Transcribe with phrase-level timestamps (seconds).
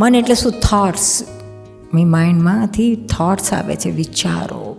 [0.00, 1.22] મન એટલે શું થોટ્સ
[1.94, 4.76] મી માઇન્ડમાંથી થોટ્સ આવે છે, વિચારો.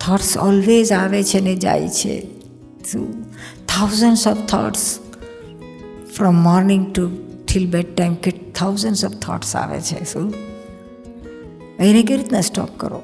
[0.00, 2.26] થોટ્સ ઓલવેઝ આવે છે ને જાય છે.
[2.92, 3.22] શું?
[3.66, 4.98] Thousands of thoughts
[6.16, 7.10] from morning to
[7.46, 10.34] till bed time કે થાઉઝન્ડ્સ ઓફ થોટ્સ આવે છે, શું?
[11.78, 13.02] એને કેવી રીતના સ્ટોપ કરો?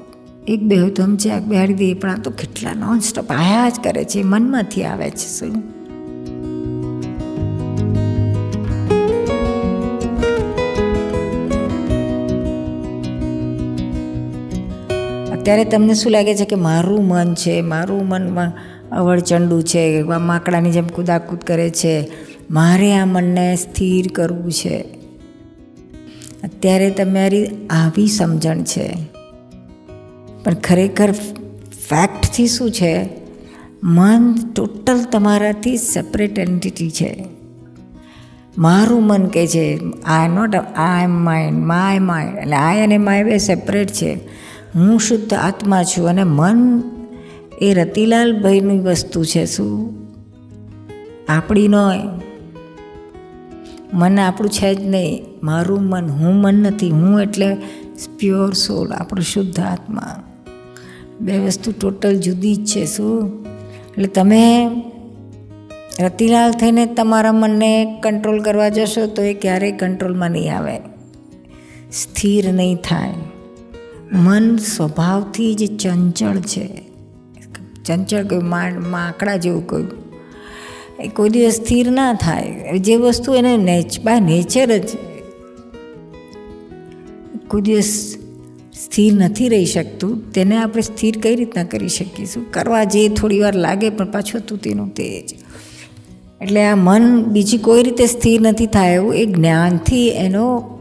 [0.48, 3.80] એક બે હોય તો સમજ્યા બેહાડી દઈએ પણ આ તો કેટલા નોન સ્ટોપ આયા જ
[3.84, 5.62] કરે છે, મનમાંથી આવે છે, શું?
[15.42, 17.60] અત્યારે તમને શું લાગે છે કે મારું મન છે?
[17.60, 18.52] મારું મનમાં
[18.96, 22.08] અવળચંડુ છે માકડાની જેમ કુદાકૂદ કરે છે.
[22.50, 24.80] મારે આ મનને સ્થિર કરવું છે.
[26.44, 28.96] અત્યારે તમારી આવી સમજણ છે.
[30.44, 31.12] પણ ખરેખર
[31.90, 33.08] ફેક્ટથી શું છે?
[33.82, 37.24] મન ટોટલ તમારાથી સેપરેટ એન્ટિટી છે.
[38.58, 43.24] મારું મન કહે છે I not I am mind my mind એટલે આઈ અને માય
[43.24, 44.41] બે સેપરેટ છે.
[44.74, 46.82] હું શુદ્ધ આત્મા છું અને મન
[47.60, 49.94] એ રતિલાલભાઈની વસ્તુ છે, શું?
[51.28, 51.74] આપણી ન
[53.94, 55.24] મન આપણું છે જ નહીં.
[55.42, 56.90] મારું મન, હું મન નથી.
[56.90, 57.56] હું એટલે
[58.18, 60.22] પ્યોર સોલ આપણું શુદ્ધ આત્મા.
[61.20, 63.44] બે વસ્તુ ટોટલ જુદી જ છે, શું?
[63.88, 64.70] એટલે તમે
[66.00, 70.78] રતિલાલ થઈને તમારા મનને કંટ્રોલ કરવા જશો તો એ ક્યારેય કંટ્રોલમાં નહીં આવે.
[71.92, 73.14] સ્થિર નહીં થાય.
[74.12, 76.68] મન સ્વભાવથી જ ચંચળ છે.
[77.84, 78.38] ચંચળ કોઈ
[78.90, 79.88] માકડા જેવું કહ્યું
[81.00, 82.78] એ કોઈ દિવસ સ્થિર ના થાય.
[82.78, 84.88] જે વસ્તુ એને નેચ બાય નેચર જ
[87.48, 88.16] કોઈ દિવસ
[88.84, 93.56] સ્થિર નથી રહી શકતું, તેને આપણે સ્થિર કઈ રીતના કરી શકીશું કરવા જે થોડી વાર
[93.56, 95.34] લાગે પણ પાછું તું તેનું તે જ
[96.40, 100.78] એટલે આ મન બીજી કોઈ રીતે સ્થિર નથી થાય એવું એ જ્ઞાનથી એનો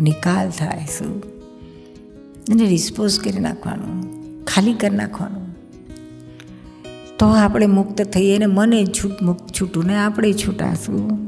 [0.00, 1.31] નિકાલ થાય શું?
[2.50, 5.42] એને ડિસ્પોઝ કરી નાખવાનું, ખાલી કરી નાખવાનું.
[7.18, 11.18] તો આપણે મુક્ત થઈએ ને મને છૂટ મુક્ત છૂટું ને આપણે છૂટાશું.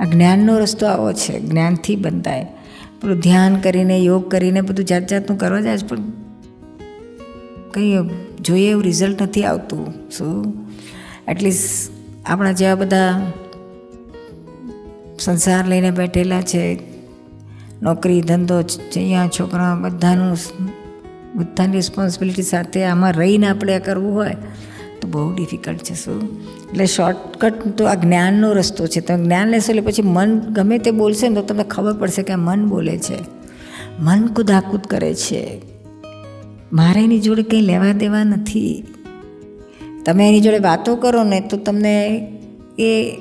[0.00, 2.46] આ જ્ઞાનનો રસ્તો આવો છે, જ્ઞાનથી બંધાય.
[3.02, 6.10] પેલું ધ્યાન કરીને, યોગ કરીને બધું જાત જાતનું કરવા જાય પણ
[7.74, 7.92] કંઈ
[8.40, 10.54] જોઈએ એવું રિઝલ્ટ નથી આવતું, શું?
[11.28, 11.92] એટલીસ્ટ
[12.26, 13.32] આપણા જેવા બધા
[15.18, 16.95] સંસાર લઈને બેઠેલા છે
[17.82, 20.36] નોકરી, ધંધો અહીંયા છોકરા, બધાનું
[21.34, 24.36] બધાની રિસ્પોન્સિબિલિટી સાથે આમાં રહીને આપણે કરવું હોય,
[25.00, 26.22] તો બહુ ડિફિકલ્ટ છે શું?
[26.70, 29.00] એટલે શોર્ટકટ તો આ જ્ઞાનનો રસ્તો છે.
[29.00, 32.32] તમે જ્ઞાન લેશો એટલે પછી મન ગમે તે બોલશે ને તો તમને ખબર પડશે કે
[32.32, 33.16] આ મન બોલે છે.
[34.00, 35.62] મન કુદાકૂદ કરે છે.
[36.72, 38.84] મારે એની જોડે કંઈ લેવા દેવા નથી.
[40.04, 42.28] તમે એની જોડે વાતો કરો ને તો તમને
[42.78, 43.16] એ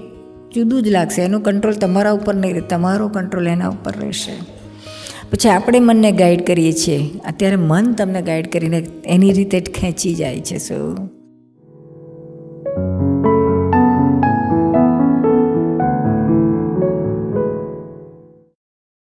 [0.56, 1.22] જુદું જ લાગશે.
[1.22, 4.32] એનું કંટ્રોલ તમારા ઉપર નહીં તમારો કંટ્રોલ એના ઉપર રહેશે.
[5.32, 7.10] પછી આપણે મનને ગાઈડ કરીએ છીએ.
[7.28, 11.10] અત્યારે મન તમને ગાઈડ કરીને એની રીતે જ ખેંચી જાય છે શું?